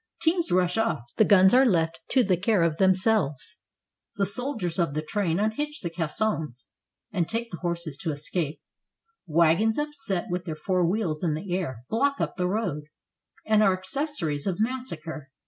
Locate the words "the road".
12.35-12.85